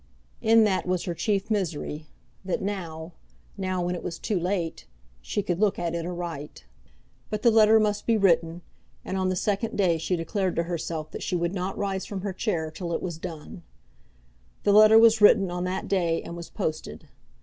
In 0.41 0.63
that 0.63 0.87
was 0.87 1.03
her 1.03 1.13
chief 1.13 1.51
misery; 1.51 2.07
that 2.43 2.59
now, 2.59 3.13
now 3.55 3.83
when 3.83 3.93
it 3.93 4.01
was 4.01 4.17
too 4.17 4.39
late, 4.39 4.87
she 5.21 5.43
could 5.43 5.59
look 5.59 5.77
at 5.77 5.93
it 5.93 6.07
aright. 6.07 6.65
But 7.29 7.43
the 7.43 7.51
letter 7.51 7.79
must 7.79 8.07
be 8.07 8.17
written, 8.17 8.63
and 9.05 9.15
on 9.15 9.29
the 9.29 9.35
second 9.35 9.75
day 9.77 9.99
she 9.99 10.15
declared 10.15 10.55
to 10.55 10.63
herself 10.63 11.11
that 11.11 11.21
she 11.21 11.35
would 11.35 11.53
not 11.53 11.77
rise 11.77 12.07
from 12.07 12.21
her 12.21 12.33
chair 12.33 12.71
till 12.71 12.93
it 12.93 13.01
was 13.03 13.19
done. 13.19 13.61
The 14.63 14.73
letter 14.73 14.97
was 14.97 15.21
written 15.21 15.51
on 15.51 15.65
that 15.65 15.87
day 15.87 16.23
and 16.23 16.35
was 16.35 16.49
posted. 16.49 17.07